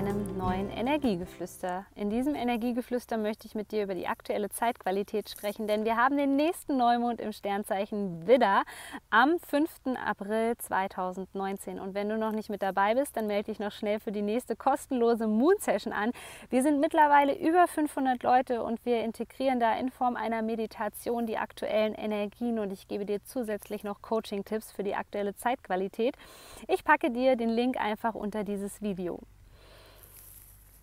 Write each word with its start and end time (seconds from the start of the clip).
einem 0.00 0.38
neuen 0.38 0.70
Energiegeflüster. 0.70 1.84
In 1.94 2.08
diesem 2.08 2.34
Energiegeflüster 2.34 3.18
möchte 3.18 3.46
ich 3.46 3.54
mit 3.54 3.70
dir 3.70 3.82
über 3.82 3.94
die 3.94 4.08
aktuelle 4.08 4.48
Zeitqualität 4.48 5.28
sprechen, 5.28 5.66
denn 5.66 5.84
wir 5.84 5.98
haben 5.98 6.16
den 6.16 6.36
nächsten 6.36 6.78
Neumond 6.78 7.20
im 7.20 7.32
Sternzeichen 7.32 8.26
Widder 8.26 8.62
am 9.10 9.38
5. 9.38 9.68
April 10.02 10.56
2019. 10.56 11.78
Und 11.78 11.92
wenn 11.92 12.08
du 12.08 12.16
noch 12.16 12.32
nicht 12.32 12.48
mit 12.48 12.62
dabei 12.62 12.94
bist, 12.94 13.14
dann 13.14 13.26
melde 13.26 13.50
dich 13.50 13.58
noch 13.58 13.72
schnell 13.72 14.00
für 14.00 14.10
die 14.10 14.22
nächste 14.22 14.56
kostenlose 14.56 15.26
Moon 15.26 15.56
Session 15.58 15.92
an. 15.92 16.12
Wir 16.48 16.62
sind 16.62 16.80
mittlerweile 16.80 17.38
über 17.38 17.68
500 17.68 18.22
Leute 18.22 18.62
und 18.62 18.82
wir 18.86 19.04
integrieren 19.04 19.60
da 19.60 19.74
in 19.74 19.90
Form 19.90 20.16
einer 20.16 20.40
Meditation 20.40 21.26
die 21.26 21.36
aktuellen 21.36 21.94
Energien 21.94 22.58
und 22.58 22.72
ich 22.72 22.88
gebe 22.88 23.04
dir 23.04 23.22
zusätzlich 23.22 23.84
noch 23.84 24.00
Coaching-Tipps 24.00 24.72
für 24.72 24.82
die 24.82 24.94
aktuelle 24.94 25.36
Zeitqualität. 25.36 26.16
Ich 26.68 26.84
packe 26.84 27.10
dir 27.10 27.36
den 27.36 27.50
Link 27.50 27.78
einfach 27.78 28.14
unter 28.14 28.44
dieses 28.44 28.80
Video. 28.80 29.20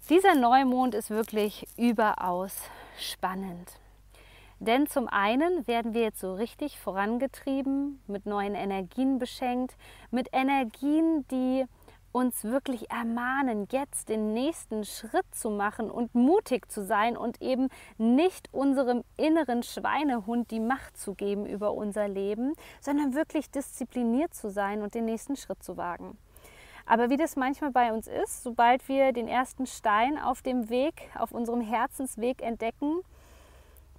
Dieser 0.10 0.36
Neumond 0.36 0.96
ist 0.96 1.10
wirklich 1.10 1.68
überaus 1.76 2.56
spannend. 2.98 3.70
Denn 4.62 4.88
zum 4.88 5.10
einen 5.10 5.68
werden 5.68 5.94
wir 5.94 6.04
jetzt 6.04 6.22
so 6.22 6.34
richtig 6.34 6.80
vorangetrieben, 6.80 8.02
mit 8.08 8.26
neuen 8.26 8.56
Energien 8.56 9.20
beschenkt, 9.20 9.76
mit 10.10 10.30
Energien, 10.32 11.28
die 11.28 11.66
uns 12.14 12.46
wirklich 12.46 12.90
ermahnen, 12.90 13.68
jetzt 13.70 14.08
den 14.08 14.34
nächsten 14.34 14.86
Schritt 14.86 15.26
zu 15.32 15.50
machen 15.50 15.92
und 15.92 16.16
mutig 16.16 16.72
zu 16.72 16.86
sein 16.86 17.18
und 17.18 17.42
eben 17.42 17.68
nicht 17.98 18.48
unserem 18.54 19.04
inneren 19.18 19.62
Schweinehund 19.62 20.52
die 20.52 20.62
Macht 20.62 20.98
zu 20.98 21.16
geben 21.16 21.46
über 21.46 21.74
unser 21.74 22.08
Leben, 22.08 22.54
sondern 22.80 23.14
wirklich 23.14 23.52
diszipliniert 23.52 24.34
zu 24.34 24.50
sein 24.50 24.84
und 24.84 24.96
den 24.96 25.04
nächsten 25.04 25.36
Schritt 25.36 25.62
zu 25.62 25.76
wagen. 25.76 26.18
Aber 26.88 27.10
wie 27.10 27.18
das 27.18 27.36
manchmal 27.36 27.72
bei 27.72 27.92
uns 27.92 28.08
ist, 28.08 28.44
sobald 28.44 28.88
wir 28.88 29.12
den 29.12 29.28
ersten 29.28 29.68
Stein 29.68 30.18
auf 30.18 30.42
dem 30.42 30.70
Weg, 30.70 31.10
auf 31.16 31.34
unserem 31.34 31.60
Herzensweg 31.60 32.42
entdecken, 32.42 33.02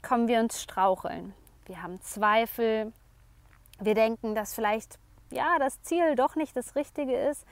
kommen 0.01 0.27
wir 0.27 0.41
uns 0.41 0.63
straucheln. 0.63 1.35
Wir 1.67 1.83
haben 1.83 2.01
Zweifel. 2.01 2.93
Wir 3.79 3.95
denken, 3.95 4.35
dass 4.35 4.55
vielleicht 4.55 4.99
ja 5.31 5.59
das 5.59 5.83
Ziel 5.83 6.15
doch 6.17 6.35
nicht 6.35 6.57
das 6.57 6.77
Richtige 6.77 7.15
ist. 7.15 7.45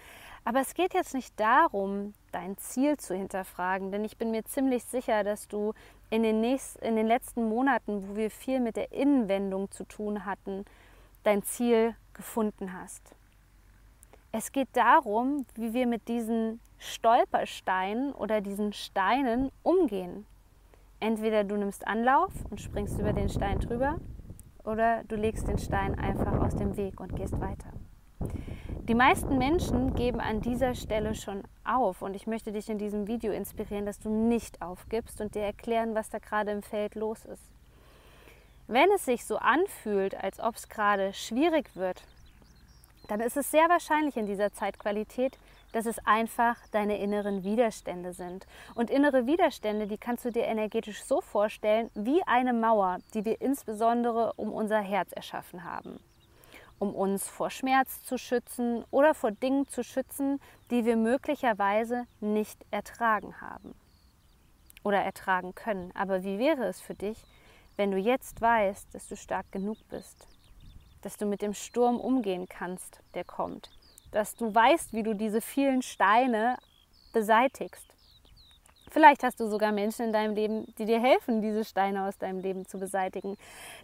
Aber 0.47 0.61
es 0.61 0.73
geht 0.73 0.95
jetzt 0.95 1.13
nicht 1.13 1.39
darum, 1.39 2.15
dein 2.33 2.57
Ziel 2.57 2.97
zu 2.97 3.15
hinterfragen, 3.15 3.91
denn 3.91 4.05
ich 4.05 4.17
bin 4.17 4.31
mir 4.31 4.45
ziemlich 4.45 4.85
sicher, 4.85 5.23
dass 5.23 5.49
du 5.49 5.75
in 6.09 6.23
den, 6.23 6.41
nächsten, 6.41 6.83
in 6.85 6.97
den 6.97 7.07
letzten 7.07 7.49
Monaten, 7.49 8.09
wo 8.09 8.17
wir 8.17 8.31
viel 8.31 8.61
mit 8.61 8.77
der 8.77 8.93
Innenwendung 8.93 9.71
zu 9.71 9.85
tun 9.85 10.25
hatten, 10.25 10.65
dein 11.25 11.43
Ziel 11.43 11.95
gefunden 12.15 12.73
hast. 12.73 13.16
Es 14.39 14.53
geht 14.53 14.69
darum, 14.75 15.47
wie 15.55 15.73
wir 15.73 15.87
mit 15.87 16.09
diesen 16.09 16.61
Stolpersteinen 16.77 18.13
oder 18.13 18.43
diesen 18.43 18.75
Steinen 18.75 19.51
umgehen. 19.63 20.27
Entweder 21.01 21.43
du 21.43 21.57
nimmst 21.57 21.87
Anlauf 21.87 22.35
und 22.51 22.61
springst 22.61 22.99
über 22.99 23.15
den 23.15 23.31
Stein 23.31 23.61
drüber 23.61 23.97
oder 24.63 25.05
du 25.05 25.17
legst 25.17 25.49
den 25.49 25.57
Stein 25.57 25.99
einfach 25.99 26.39
aus 26.39 26.55
dem 26.55 26.77
Weg 26.77 27.01
und 27.01 27.17
gehst 27.17 27.41
weiter. 27.41 27.73
Die 28.87 28.95
meisten 28.95 29.39
Menschen 29.39 29.95
geben 29.95 30.21
an 30.21 30.43
dieser 30.43 30.75
Stelle 30.75 31.15
schon 31.15 31.43
auf 31.65 32.03
und 32.03 32.15
ich 32.15 32.27
möchte 32.27 32.53
dich 32.53 32.69
in 32.69 32.77
diesem 32.77 33.07
Video 33.07 33.33
inspirieren, 33.33 33.87
dass 33.87 34.01
du 34.01 34.11
nicht 34.11 34.61
aufgibst 34.61 35.23
und 35.23 35.35
dir 35.35 35.45
erklären, 35.45 35.95
was 35.95 36.11
da 36.11 36.19
gerade 36.19 36.51
im 36.51 36.63
Feld 36.63 36.95
los 36.95 37.25
ist. 37.25 37.51
Wenn 38.67 38.91
es 38.91 39.07
sich 39.07 39.25
so 39.25 39.39
anfühlt, 39.39 40.15
als 40.23 40.41
ob 40.41 40.57
es 40.57 40.69
gerade 40.69 41.15
schwierig 41.15 41.75
wird, 41.75 42.03
dann 43.09 43.21
ist 43.21 43.37
es 43.37 43.51
sehr 43.51 43.69
wahrscheinlich 43.69 44.17
in 44.17 44.27
dieser 44.27 44.53
Zeitqualität, 44.53 45.39
dass 45.73 45.87
es 45.87 45.99
einfach 46.07 46.57
deine 46.69 46.99
inneren 46.99 47.45
Widerstände 47.45 48.13
sind. 48.13 48.47
Und 48.75 48.91
innere 48.91 49.27
Widerstände, 49.27 49.87
die 49.87 49.99
kannst 49.99 50.25
du 50.25 50.33
dir 50.33 50.45
energetisch 50.45 51.05
so 51.05 51.21
vorstellen 51.21 51.91
wie 51.95 52.23
eine 52.25 52.53
Mauer, 52.53 52.99
die 53.15 53.25
wir 53.25 53.41
insbesondere 53.41 54.33
um 54.37 54.53
unser 54.53 54.81
Herz 54.81 55.13
erschaffen 55.13 55.65
haben. 55.65 56.01
Um 56.79 56.95
uns 56.95 57.29
vor 57.29 57.51
Schmerz 57.51 58.03
zu 58.03 58.19
schützen 58.19 58.85
oder 58.91 59.15
vor 59.15 59.31
Dingen 59.31 59.67
zu 59.69 59.83
schützen, 59.83 60.41
die 60.71 60.85
wir 60.85 60.97
möglicherweise 60.97 62.05
nicht 62.21 62.65
ertragen 62.71 63.41
haben 63.41 63.75
oder 64.83 64.99
ertragen 64.99 65.55
können. 65.55 65.91
Aber 65.95 66.23
wie 66.23 66.39
wäre 66.39 66.65
es 66.65 66.81
für 66.81 66.95
dich, 66.95 67.19
wenn 67.77 67.91
du 67.91 67.99
jetzt 67.99 68.41
weißt, 68.41 68.95
dass 68.95 69.09
du 69.09 69.17
stark 69.17 69.51
genug 69.53 69.79
bist? 69.89 70.36
Dass 71.07 71.17
du 71.17 71.25
mit 71.25 71.41
dem 71.41 71.55
Sturm 71.55 72.01
umgehen 72.01 72.49
kannst, 72.49 72.99
der 73.15 73.23
kommt. 73.23 73.71
Dass 74.11 74.35
du 74.35 74.53
weißt, 74.53 74.93
wie 74.93 75.05
du 75.05 75.15
diese 75.15 75.41
vielen 75.41 75.81
Steine 75.81 76.59
beseitigst. 77.13 77.86
Vielleicht 78.97 79.25
hast 79.25 79.39
du 79.41 79.47
sogar 79.47 79.73
Menschen 79.73 80.07
in 80.07 80.13
deinem 80.15 80.35
Leben, 80.35 80.73
die 80.79 80.87
dir 80.87 80.99
helfen, 80.99 81.43
diese 81.43 81.67
Steine 81.67 82.09
aus 82.09 82.17
deinem 82.17 82.41
Leben 82.41 82.65
zu 82.65 82.79
beseitigen. 82.79 83.37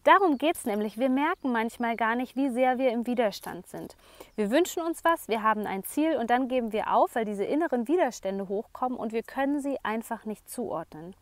Darum 0.04 0.38
geht 0.38 0.56
es 0.56 0.64
nämlich. 0.64 0.96
Wir 0.96 1.10
merken 1.10 1.52
manchmal 1.52 1.96
gar 1.96 2.16
nicht, 2.16 2.34
wie 2.34 2.48
sehr 2.48 2.78
wir 2.78 2.92
im 2.92 3.06
Widerstand 3.06 3.66
sind. 3.66 3.94
Wir 4.36 4.50
wünschen 4.50 4.82
uns 4.82 5.04
was, 5.04 5.28
wir 5.28 5.42
haben 5.42 5.66
ein 5.66 5.84
Ziel 5.84 6.16
und 6.16 6.30
dann 6.30 6.48
geben 6.48 6.72
wir 6.72 6.94
auf, 6.94 7.14
weil 7.14 7.26
diese 7.26 7.44
inneren 7.44 7.88
Widerstände 7.88 8.48
hochkommen 8.48 8.96
und 8.96 9.12
wir 9.12 9.22
können 9.22 9.60
sie 9.60 9.76
einfach 9.82 10.24
nicht 10.24 10.48
zuordnen. 10.48 11.14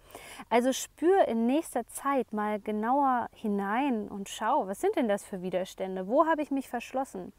Also 0.50 0.72
spür 0.72 1.26
in 1.26 1.48
nächster 1.48 1.84
Zeit 1.88 2.32
mal 2.32 2.60
genauer 2.60 3.26
hinein 3.34 4.06
und 4.06 4.28
schau, 4.28 4.68
was 4.68 4.80
sind 4.80 4.94
denn 4.94 5.08
das 5.08 5.24
für 5.24 5.42
Widerstände? 5.42 6.06
Wo 6.06 6.26
habe 6.26 6.42
ich 6.42 6.52
mich 6.52 6.68
verschlossen? 6.68 7.32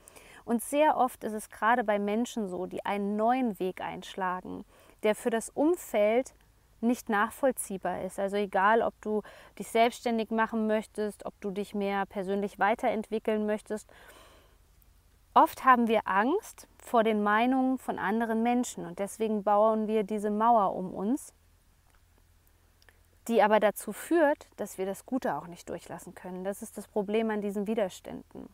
Und 0.44 0.62
sehr 0.62 0.97
oft 0.97 1.23
ist 1.23 1.33
es 1.33 1.50
gerade 1.50 1.85
bei 1.85 1.97
Menschen 1.97 2.50
so, 2.50 2.66
die 2.66 2.83
einen 2.83 3.16
neuen 3.16 3.57
Weg 3.57 3.79
einschlagen 3.79 4.66
der 5.03 5.16
für 5.16 5.29
das 5.29 5.50
Umfeld 5.50 6.34
nicht 6.81 7.09
nachvollziehbar 7.09 8.01
ist. 8.01 8.19
Also 8.19 8.38
egal, 8.38 8.81
ob 8.81 9.00
du 9.01 9.22
dich 9.59 9.69
selbstständig 9.69 10.31
machen 10.31 10.67
möchtest, 10.67 11.25
ob 11.25 11.39
du 11.41 11.51
dich 11.51 11.75
mehr 11.75 12.06
persönlich 12.06 12.59
weiterentwickeln 12.59 13.45
möchtest. 13.45 13.88
Oft 15.34 15.63
haben 15.63 15.88
wir 15.88 16.01
Angst 16.06 16.67
vor 16.78 17.03
den 17.03 17.23
Meinungen 17.23 17.78
von 17.78 18.00
anderen 18.00 18.44
Menschen 18.44 18.85
und 18.85 19.00
deswegen 19.00 19.44
bauen 19.44 19.88
wir 19.88 20.03
diese 20.03 20.29
Mauer 20.29 20.75
um 20.75 20.94
uns, 20.94 21.33
die 23.28 23.41
aber 23.41 23.59
dazu 23.59 23.94
führt, 23.94 24.50
dass 24.57 24.78
wir 24.78 24.85
das 24.85 25.06
Gute 25.06 25.35
auch 25.35 25.47
nicht 25.47 25.69
durchlassen 25.69 26.16
können. 26.16 26.44
Das 26.44 26.62
ist 26.62 26.78
das 26.78 26.88
Problem 26.88 27.29
an 27.29 27.41
diesen 27.41 27.66
Widerständen. 27.68 28.50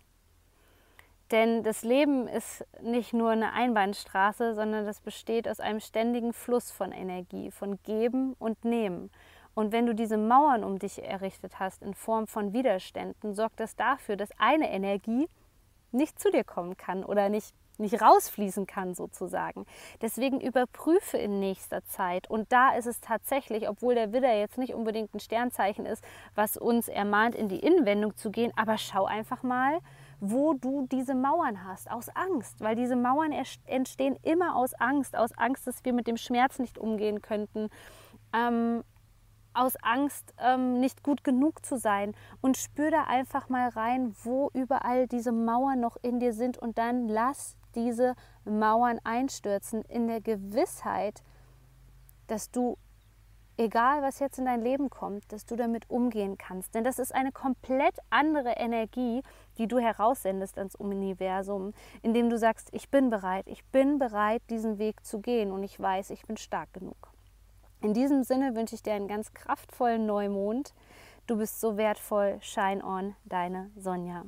Denn 1.32 1.64
das 1.64 1.84
Leben 1.84 2.28
ist 2.28 2.66
nicht 2.82 3.14
nur 3.14 3.32
eine 3.32 3.52
Einbahnstraße, 3.52 4.56
sondern 4.56 4.86
das 4.86 5.02
besteht 5.02 5.48
aus 5.48 5.60
einem 5.60 5.82
ständigen 5.82 6.32
Fluss 6.32 6.72
von 6.72 6.92
Energie, 6.92 7.52
von 7.52 7.80
Geben 7.84 8.34
und 8.40 8.64
Nehmen. 8.64 9.12
Und 9.54 9.72
wenn 9.72 9.88
du 9.88 9.96
diese 9.96 10.18
Mauern 10.18 10.64
um 10.64 10.80
dich 10.80 11.04
errichtet 11.04 11.60
hast 11.60 11.82
in 11.82 11.96
Form 11.96 12.28
von 12.28 12.54
Widerständen, 12.54 13.34
sorgt 13.34 13.60
das 13.60 13.76
dafür, 13.76 14.16
dass 14.16 14.30
eine 14.38 14.72
Energie 14.72 15.28
nicht 15.92 16.20
zu 16.20 16.32
dir 16.32 16.44
kommen 16.44 16.78
kann 16.78 17.04
oder 17.04 17.28
nicht, 17.28 17.56
nicht 17.78 18.02
rausfließen 18.02 18.68
kann 18.68 18.94
sozusagen. 18.94 19.66
Deswegen 20.02 20.40
überprüfe 20.40 21.18
in 21.18 21.40
nächster 21.40 21.84
Zeit. 21.85 22.30
Und 22.30 22.52
da 22.52 22.76
ist 22.76 22.85
es 22.85 23.02
tatsächlich, 23.02 23.68
obwohl 23.68 23.96
der 23.96 24.14
Widder 24.14 24.34
jetzt 24.34 24.58
nicht 24.58 24.73
unbedingt 24.73 25.14
ein 25.14 25.20
Sternzeichen 25.20 25.85
ist, 25.85 26.03
was 26.35 26.56
uns 26.56 26.88
ermahnt, 26.88 27.35
in 27.35 27.50
die 27.50 27.59
Innenwendung 27.59 28.16
zu 28.16 28.32
gehen, 28.32 28.53
aber 28.56 28.78
schau 28.78 29.06
einfach 29.06 29.44
mal, 29.44 29.80
wo 30.19 30.53
du 30.53 30.87
diese 30.91 31.16
Mauern 31.16 31.64
hast, 31.64 31.90
aus 31.90 32.09
Angst, 32.09 32.61
weil 32.61 32.75
diese 32.75 32.96
Mauern 32.96 33.31
entstehen 33.66 34.17
immer 34.23 34.55
aus 34.55 34.73
Angst, 34.73 35.16
aus 35.16 35.37
Angst, 35.37 35.67
dass 35.67 35.84
wir 35.85 35.93
mit 35.93 36.08
dem 36.08 36.17
Schmerz 36.17 36.59
nicht 36.59 36.78
umgehen 36.78 37.22
könnten, 37.22 37.69
ähm, 38.34 38.84
aus 39.53 39.75
Angst, 39.78 40.34
ähm, 40.40 40.79
nicht 40.79 41.03
gut 41.03 41.23
genug 41.23 41.66
zu 41.66 41.78
sein. 41.78 42.14
Und 42.41 42.58
spür 42.58 42.91
da 42.91 43.03
einfach 43.03 43.49
mal 43.49 43.69
rein, 43.69 44.16
wo 44.23 44.49
überall 44.53 45.08
diese 45.08 45.31
Mauern 45.31 45.79
noch 45.79 45.97
in 46.02 46.20
dir 46.20 46.34
sind. 46.34 46.58
Und 46.58 46.78
dann 46.78 47.08
lass 47.08 47.55
diese 47.73 48.16
Mauern 48.46 48.99
einstürzen 49.03 49.81
in 49.84 50.08
der 50.08 50.22
Gewissheit, 50.22 51.23
dass 52.28 52.52
du 52.52 52.78
egal 53.58 54.02
was 54.02 54.20
jetzt 54.20 54.40
in 54.40 54.46
dein 54.46 54.62
Leben 54.62 54.90
kommt, 54.90 55.32
dass 55.32 55.46
du 55.46 55.56
damit 55.56 55.90
umgehen 55.90 56.38
kannst. 56.38 56.76
Denn 56.76 56.84
das 56.84 57.00
ist 57.00 57.14
eine 57.14 57.32
komplett 57.32 57.96
andere 58.09 58.52
Energie, 58.52 59.22
die 59.58 59.68
du 59.68 59.80
heraussendest 59.80 60.58
ans 60.58 60.76
Universum, 60.76 61.74
indem 62.02 62.30
du 62.30 62.38
sagst, 62.38 62.70
ich 62.72 62.90
bin 62.90 63.09
bereit, 63.09 63.48
ich 63.48 63.66
bin 63.66 64.00
bereit, 64.00 64.42
diesen 64.50 64.78
Weg 64.78 65.06
zu 65.06 65.20
gehen 65.20 65.52
und 65.52 65.64
ich 65.64 65.80
weiß, 65.80 66.12
ich 66.12 66.26
bin 66.26 66.38
stark 66.38 66.72
genug. 66.74 67.12
In 67.82 67.94
diesem 67.94 68.24
Sinne 68.24 68.56
wünsche 68.56 68.76
ich 68.76 68.84
dir 68.84 68.94
einen 68.94 69.08
ganz 69.08 69.34
kraftvollen 69.34 70.06
Neumond. 70.06 70.74
Du 71.28 71.38
bist 71.38 71.59
so 71.59 71.78
wertvoll. 71.78 72.38
Shine 72.42 72.84
on, 72.84 73.16
deine 73.26 73.70
Sonja. 73.76 74.24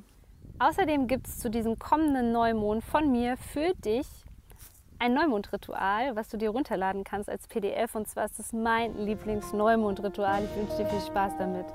Außerdem 0.58 1.06
gibt 1.06 1.26
es 1.26 1.38
zu 1.38 1.50
diesem 1.50 1.78
kommenden 1.78 2.32
Neumond 2.32 2.84
von 2.84 3.10
mir 3.10 3.36
für 3.36 3.74
dich 3.74 4.06
ein 5.00 5.14
Neumondritual, 5.14 6.14
was 6.14 6.28
du 6.28 6.36
dir 6.36 6.50
runterladen 6.50 7.04
kannst 7.04 7.28
als 7.28 7.48
PDF. 7.48 7.94
Und 7.94 8.06
zwar 8.06 8.26
ist 8.26 8.38
es 8.38 8.52
mein 8.52 8.96
Lieblings-Neumondritual. 8.96 10.44
Ich 10.44 10.56
wünsche 10.56 10.76
dir 10.76 10.86
viel 10.86 11.00
Spaß 11.00 11.32
damit. 11.38 11.66